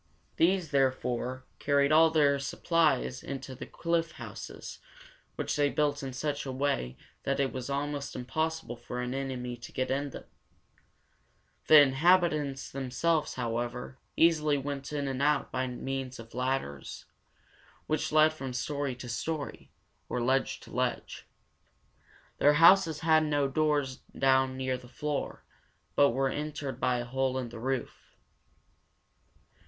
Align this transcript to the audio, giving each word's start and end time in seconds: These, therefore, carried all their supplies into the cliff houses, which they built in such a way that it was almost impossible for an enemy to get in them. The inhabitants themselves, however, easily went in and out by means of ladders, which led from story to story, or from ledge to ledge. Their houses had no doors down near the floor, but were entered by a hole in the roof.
These, 0.37 0.71
therefore, 0.71 1.45
carried 1.59 1.91
all 1.91 2.09
their 2.09 2.39
supplies 2.39 3.21
into 3.21 3.53
the 3.53 3.67
cliff 3.67 4.13
houses, 4.13 4.79
which 5.35 5.55
they 5.55 5.69
built 5.69 6.01
in 6.01 6.11
such 6.11 6.43
a 6.43 6.51
way 6.51 6.97
that 7.21 7.39
it 7.39 7.53
was 7.53 7.69
almost 7.69 8.15
impossible 8.15 8.75
for 8.75 8.99
an 8.99 9.13
enemy 9.13 9.55
to 9.57 9.71
get 9.71 9.91
in 9.91 10.09
them. 10.09 10.23
The 11.67 11.79
inhabitants 11.81 12.71
themselves, 12.71 13.35
however, 13.35 13.99
easily 14.17 14.57
went 14.57 14.91
in 14.91 15.07
and 15.07 15.21
out 15.21 15.51
by 15.51 15.67
means 15.67 16.17
of 16.17 16.33
ladders, 16.33 17.05
which 17.85 18.11
led 18.11 18.33
from 18.33 18.53
story 18.53 18.95
to 18.95 19.07
story, 19.07 19.71
or 20.09 20.17
from 20.17 20.25
ledge 20.25 20.59
to 20.61 20.71
ledge. 20.71 21.27
Their 22.39 22.53
houses 22.53 23.01
had 23.01 23.23
no 23.23 23.47
doors 23.47 23.97
down 24.17 24.57
near 24.57 24.77
the 24.79 24.87
floor, 24.89 25.43
but 25.95 26.09
were 26.09 26.27
entered 26.31 26.79
by 26.79 26.97
a 26.97 27.05
hole 27.05 27.37
in 27.37 27.49
the 27.49 27.59
roof. 27.59 28.15